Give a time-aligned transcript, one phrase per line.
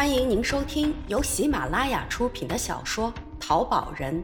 [0.00, 4.14] 欢迎您收听由喜马拉雅出品的小说《淘宝人》，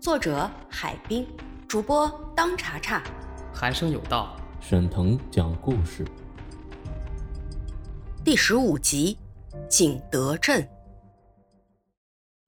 [0.00, 1.24] 作者海滨，
[1.68, 3.00] 主播当查查。
[3.54, 6.04] 寒生有道，沈腾讲故事。
[8.24, 9.16] 第十五集，
[9.70, 10.68] 景德镇。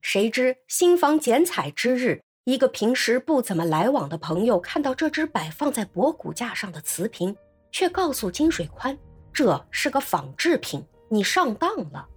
[0.01, 7.33] 谁知新房剪彩之日，一个平时不怎么来往的朋友看到这只摆放在博古架上的瓷瓶，
[7.71, 8.97] 却告诉金水宽，
[9.31, 12.09] 这是个仿制品，你上当了。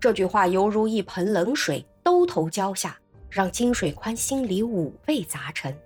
[0.00, 5.76] 这句话犹如一盆冷水兜头浇下，让金水宽心里五味杂陈。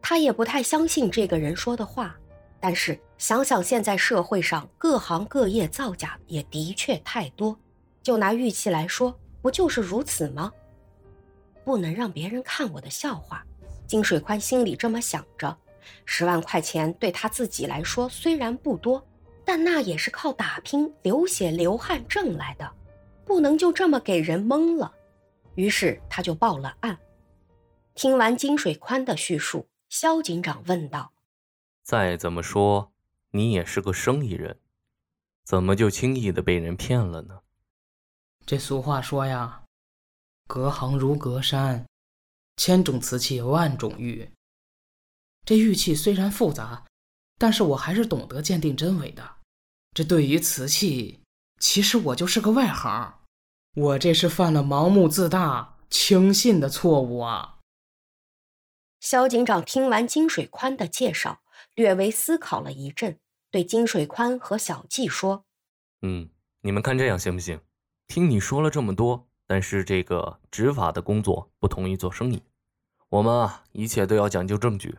[0.00, 2.16] 他也不太相信这个人说的话，
[2.60, 7.58] 但是想想现在社会上各行各业造假也的确太多，
[8.04, 10.52] 就拿玉器来说，不就是如此吗？
[11.64, 13.44] 不能让别人看我的笑话，
[13.86, 15.56] 金水宽心里这么想着。
[16.04, 19.04] 十万块钱对他自己来说虽然不多，
[19.44, 22.70] 但那也是靠打拼、流血流汗挣来的。
[23.30, 24.92] 不能就这么给人蒙了，
[25.54, 26.98] 于是他就报了案。
[27.94, 31.12] 听完金水宽的叙述，肖警长问道
[31.84, 32.92] ：“再怎么说，
[33.30, 34.58] 你也是个生意人，
[35.44, 37.38] 怎么就轻易的被人骗了呢？”
[38.44, 39.62] 这俗话说呀
[40.48, 41.86] ，“隔行如隔山，
[42.56, 44.28] 千种瓷器万种玉。”
[45.46, 46.84] 这玉器虽然复杂，
[47.38, 49.36] 但是我还是懂得鉴定真伪的。
[49.94, 51.22] 这对于瓷器，
[51.60, 53.18] 其实我就是个外行。
[53.80, 57.60] 我这是犯了盲目自大、轻信的错误啊！
[59.00, 61.40] 肖警长听完金水宽的介绍，
[61.74, 63.18] 略微思考了一阵，
[63.50, 65.46] 对金水宽和小季说
[66.02, 66.28] ：“嗯，
[66.60, 67.58] 你们看这样行不行？
[68.06, 72.42] 听你说了这么多，但是这个执法的工作不同于做生意，
[73.08, 74.98] 我们啊，一切都要讲究证据。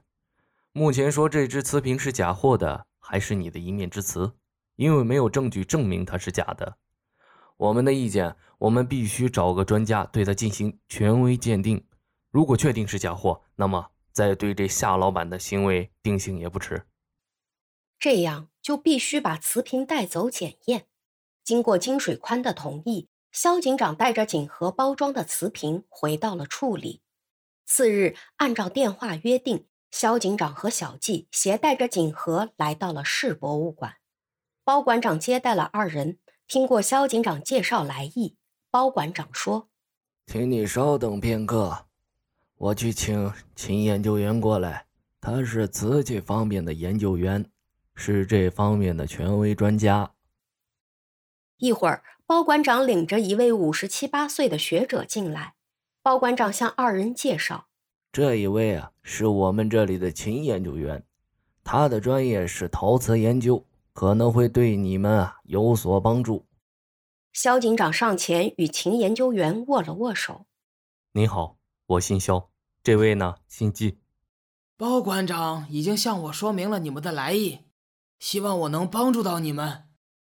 [0.72, 4.34] 目前说这只瓷瓶是假货的，还是你的一面之词，
[4.78, 6.78] 因为没有证据证明它是假的。”
[7.62, 11.86] 我们的意见，我们必须找个专家对他进行权威鉴定。
[12.32, 16.88] 如果确定是假货，那么再对这夏老板的行为定性也不迟。
[18.00, 20.88] 这样就必须把瓷瓶带走检验。
[21.44, 27.04] 经过金水宽的同意，肖警长带着锦盒包装的瓷瓶回到了处里。
[27.68, 33.98] 次日，按照电话约定，肖警长和小季携带着锦盒来到了市博物馆。
[34.64, 36.18] 包馆长接待了二人。
[36.52, 38.36] 听过肖警长介绍来意，
[38.70, 39.70] 包馆长说
[40.28, 41.86] ：“请你稍等片刻，
[42.58, 44.86] 我去请秦研究员过来。
[45.22, 47.50] 他是瓷器方面的研究员，
[47.96, 50.12] 是这方面的权威专家。”
[51.56, 55.54] 一会儿，包馆长领着一位五十七八岁的学者进来。
[56.04, 57.68] 包馆长向二人介绍
[58.12, 61.06] ：“这一位啊，是我们这里的秦研究员，
[61.64, 66.46] 他的专业是陶瓷研究。”可能会对你们啊有所帮助。
[67.34, 70.46] 肖警长上前与秦研究员握了握手。
[71.14, 71.58] 你好，
[71.88, 72.50] 我姓肖，
[72.84, 74.00] 这位呢姓季。
[74.78, 77.60] 包馆长已经向我说明了你们的来意，
[78.20, 79.84] 希望我能帮助到你们。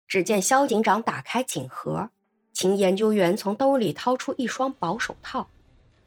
[0.08, 2.10] 只见肖警长打开锦盒，
[2.52, 5.48] 秦研究员从兜里掏出一双薄手套，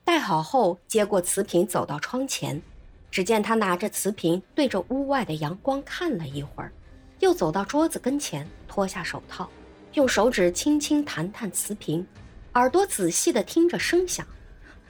[0.04, 2.60] 戴好后接过瓷瓶走到窗前。
[3.10, 6.72] 只见他拿着瓷瓶对着屋外的阳光看了一会儿。
[7.24, 9.48] 又走到桌子跟前，脱下手套，
[9.94, 12.06] 用手指轻轻弹弹瓷瓶，
[12.52, 14.26] 耳朵仔细地听着声响。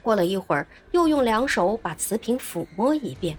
[0.01, 3.37] 过了一会儿，又用两手把瓷瓶抚摸一遍，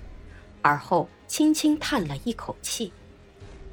[0.62, 2.90] 而后轻轻叹了一口气：“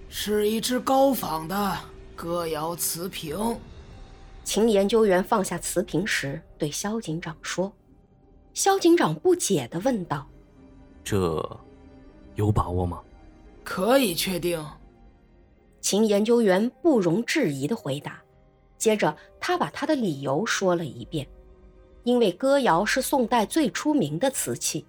[0.10, 1.78] 是一只高仿的
[2.18, 3.58] 歌谣瓷瓶。”
[4.44, 7.72] 秦研究员放下瓷瓶时，对肖警长说
[8.54, 10.28] ：“肖警长不解地问道
[11.02, 11.60] ：‘这
[12.36, 13.02] 有把握吗？’
[13.64, 14.62] 可以确定。”
[15.84, 18.24] 秦研究员不容置疑的回答，
[18.78, 21.28] 接着他把他的理由说了一遍。
[22.06, 24.86] 因为歌谣是宋代最出名的瓷器，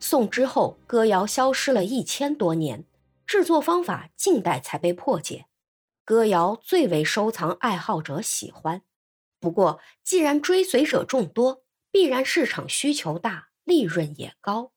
[0.00, 2.82] 宋之后歌谣消失了一千多年，
[3.26, 5.44] 制作方法近代才被破解。
[6.02, 8.80] 歌谣最为收藏爱好者喜欢，
[9.38, 14.72] 不过既然追随者众多，必然市场需求大，利润也高，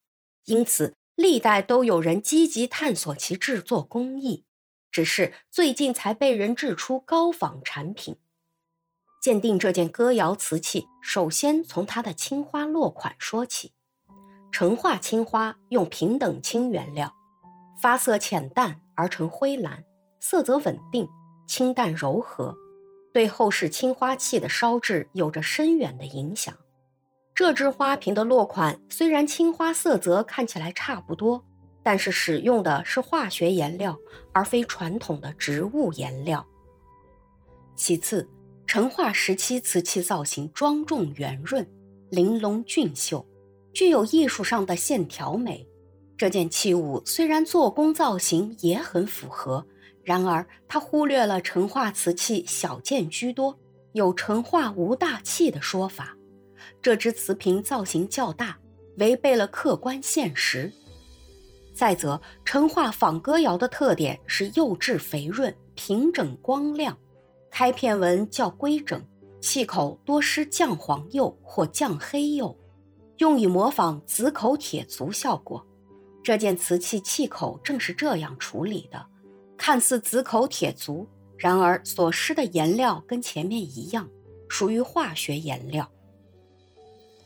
[0.45, 4.43] 因此历代都有人积极探索其制作工艺。
[4.91, 8.17] 只是最近才被人制出高仿产品。
[9.21, 13.71] 鉴定这件歌谣瓷器，首先从它的青花落款说起。
[14.51, 17.13] 成化青花用平等青原料，
[17.81, 19.85] 发色浅淡而成灰蓝，
[20.19, 21.07] 色泽稳定，
[21.47, 22.53] 清淡柔和，
[23.13, 26.53] 对后世青花器的烧制有着深远的影响。
[27.33, 31.45] 这只花瓶的落款虽然青花色泽看起来差不多。
[31.83, 33.97] 但是使用的是化学颜料，
[34.31, 36.45] 而非传统的植物颜料。
[37.75, 38.29] 其次，
[38.67, 41.67] 成化时期瓷器造型庄重圆润、
[42.09, 43.25] 玲珑俊秀，
[43.73, 45.67] 具有艺术上的线条美。
[46.15, 49.65] 这件器物虽然做工造型也很符合，
[50.03, 53.57] 然而它忽略了成化瓷器小件居多，
[53.93, 56.15] 有成化无大器的说法。
[56.79, 58.59] 这只瓷瓶造型较大，
[58.97, 60.71] 违背了客观现实。
[61.81, 66.95] 再则，成化仿歌窑的特点是釉质肥润、平整光亮。
[67.49, 69.03] 开片纹较规整，
[69.41, 72.55] 器口多施酱黄釉或酱黑釉，
[73.17, 75.65] 用以模仿紫口铁足效果。
[76.21, 79.03] 这件瓷器器口正是这样处理的，
[79.57, 84.07] 看似紫口铁足，然而所施的颜料跟前面一样，
[84.47, 85.89] 属于化学颜料。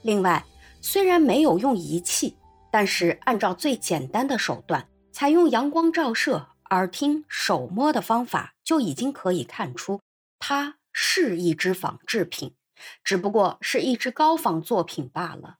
[0.02, 0.46] 另外，
[0.80, 2.38] 虽然没有用仪器，
[2.76, 10.02] 但是按照最简单的手段，采用阳光照射、耳听、手摸的方法，就已经可以看出。
[10.40, 12.54] 它是一只仿制品，
[13.02, 15.60] 只不过是一只高仿作品罢了。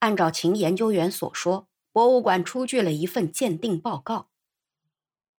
[0.00, 4.26] 按照秦研究员所说，博物馆出具了一份鉴定报告。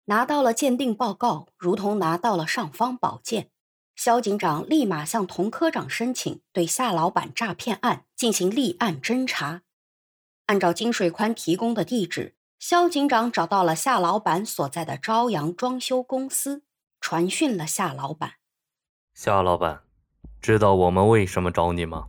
[0.05, 3.50] 拿到了鉴定报告，如同拿到了尚方宝剑。
[3.97, 9.62] 肖警长立马向童科长申请对夏老板诈骗案进行立案侦查。
[10.46, 16.62] 按照金水宽提供的地址，肖警长找到了夏老板所在的朝阳装修公司，
[17.00, 18.34] 传讯了夏老板。
[19.12, 19.81] 夏老板，
[20.40, 22.06] 知道我们为什么找你吗？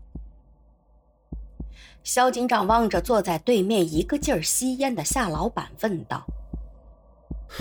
[2.03, 6.23] 肖警长望着坐在对面一个劲儿吸烟的夏老板问道：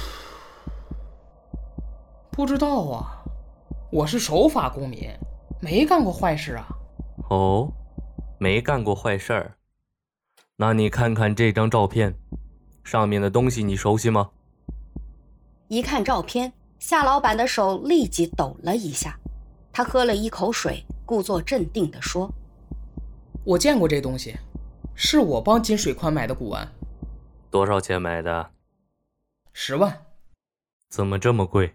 [2.31, 3.25] “不知道啊，
[3.90, 5.11] 我是守法公民，
[5.62, 6.69] 没干过坏事啊。”
[7.31, 7.72] 哦，
[8.38, 9.56] 没干过坏事儿？
[10.58, 12.17] 那你看看这张照片，
[12.82, 14.31] 上面的东西你熟悉吗？
[15.69, 19.19] 一看照片，夏老板的手立即抖了一下。
[19.70, 22.32] 他喝了一口水，故作镇定地说
[23.44, 24.35] ：“我见过这东西，
[24.94, 26.67] 是我帮金水宽买的古玩。
[27.50, 28.50] 多少钱买的？
[29.53, 30.06] 十万。
[30.88, 31.75] 怎么这么贵？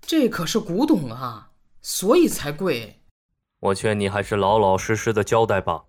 [0.00, 1.50] 这可是古董啊，
[1.82, 3.02] 所以才贵。
[3.60, 5.84] 我劝你还是老老实实的交代吧。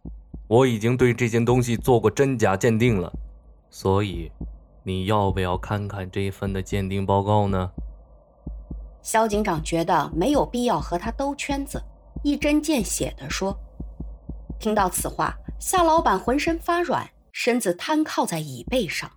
[0.47, 3.11] 我已经对这件东西做过真假鉴定了，
[3.69, 4.31] 所以
[4.83, 7.71] 你要不要看看这份的鉴定报告呢？”
[9.01, 11.83] 肖警长觉得没有必要和他兜圈子，
[12.23, 13.55] 一针见血地说
[14.59, 19.11] ：“听到此话，夏老板浑身发软，身子瘫靠在椅背上。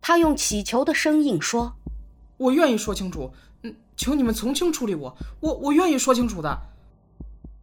[0.00, 1.74] 他用乞求的声音说
[2.36, 3.32] ：‘我愿意说清楚，
[3.62, 6.58] 嗯，请你们从轻处理我，我我愿意说清楚的。’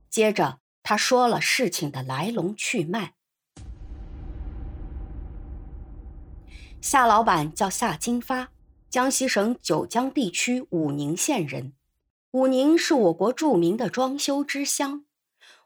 [0.09, 3.13] 接着他说了事情的来龙去脉。
[6.81, 8.49] 夏老板叫夏金发。”
[8.91, 11.71] 江西省九江地区武宁县人，
[12.31, 15.05] 武宁是我国著名的装修之乡。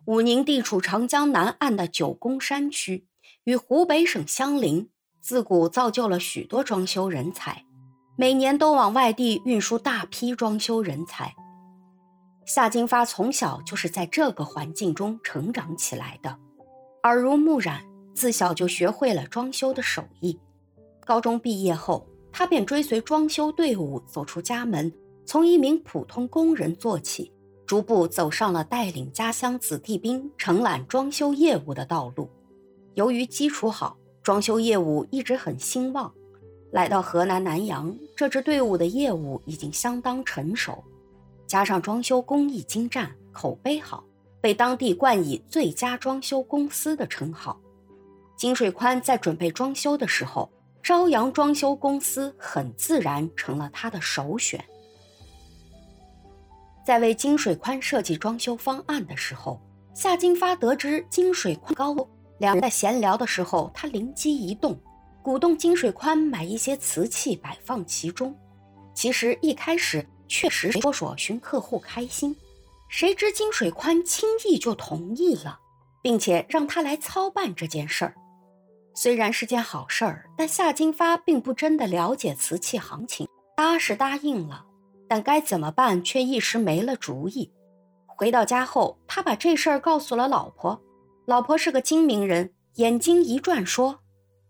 [0.05, 3.07] 武宁地处长江南岸的九宫山区，
[3.45, 4.91] 与湖北省相邻，
[5.21, 7.65] 自古造就了许多装修人才，
[8.15, 11.35] 每年都往外地运输大批装修人才。
[12.45, 16.37] 夏金发从小就是在这个环境中成长起来的，
[17.03, 17.81] 耳濡目染，
[18.13, 20.39] 自小就学会了装修的手艺。
[21.05, 22.07] 高中毕业后。
[22.37, 24.91] 他便追随装修队伍走出家门，
[25.25, 27.31] 从一名普通工人做起，
[27.65, 32.29] 逐步走上了带领家乡子弟兵承揽装修业务的道路。
[32.95, 36.13] 由于基础好，装修业务一直很兴旺。
[36.73, 40.83] 来到河南南阳，这支队伍的业务已经相当成熟，
[41.47, 44.03] 加上装修工艺精湛、口碑好，
[44.41, 47.59] 被当地冠以“最佳装修公司”的称号。
[48.35, 50.51] 金水宽在准备装修的时候。
[50.87, 54.63] 朝阳装修公司很自然成了他的首选。
[56.85, 59.59] 在为金水宽设计装修方案的时候，
[59.95, 64.79] 夏金发得知金水宽高，两人在闲聊的时候，他灵机一动，
[65.23, 68.37] 鼓动金水宽买一些瓷器摆放其中。
[68.93, 72.35] 其实一开始确实说说寻客户开心，
[72.89, 75.59] 谁知金水宽轻易就同意了，
[76.01, 78.15] 并且让他来操办这件事儿。
[78.93, 83.27] 虽然是件好事儿，但夏金发并不真的了解瓷器行情。
[83.55, 84.65] 答是答应了，
[85.07, 87.51] 但该怎么办却一时没了主意。
[88.05, 90.81] 回到家后，他把这事儿告诉了老婆。
[91.25, 93.99] 老婆是个精明人，眼睛一转说：“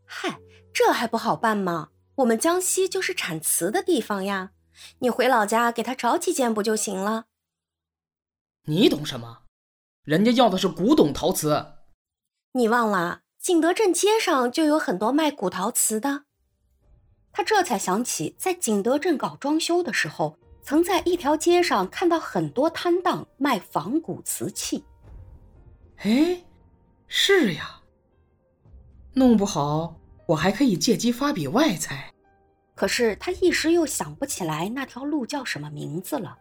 [0.05, 0.39] 嗨，
[0.73, 1.89] 这还不好办吗？
[2.15, 4.51] 我们江西就是产瓷的地方呀，
[4.99, 7.25] 你回老家给他找几件不就行了？”
[8.67, 9.43] 你懂什么？
[10.03, 11.73] 人家要的是古董陶瓷。
[12.53, 13.21] 你忘了？
[13.39, 16.23] 景德镇街上就有很多卖古陶瓷的，
[17.31, 24.83] 他这才想起在景德镇搞装修的时候，曾在一条街上看到很多摊档卖仿古瓷器。
[25.97, 26.43] 哎，
[27.07, 27.81] 是呀。
[29.13, 32.14] 弄不好我还可以借机发笔外财。
[32.75, 36.37] 可是他一时又想不起来那条路叫什么名字了。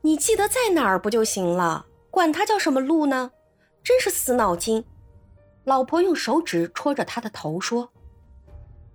[0.00, 1.86] 你记得在哪儿不就行了？
[2.10, 3.30] 管它叫什么路呢？
[3.84, 4.84] 真是死脑筋。
[5.64, 7.90] 老婆用手指戳着他的头说：“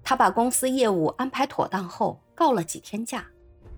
[0.03, 3.25] 他把公司业务安排妥当后，告了几天假，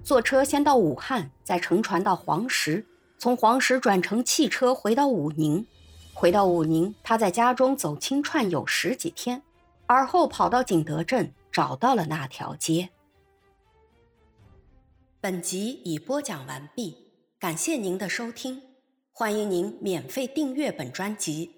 [0.03, 2.86] 坐车先到武汉，再乘船到黄石，
[3.17, 5.67] 从黄石转乘汽车回到武宁。
[6.13, 9.44] 回到武宁，他在家中走亲串友十几天，
[9.86, 12.90] 而后跑到景德镇，找到了那条街。”
[15.20, 16.96] 本集已播讲完毕。
[17.40, 18.62] 感谢您的收听，
[19.12, 21.57] 欢迎您免费订阅本专辑。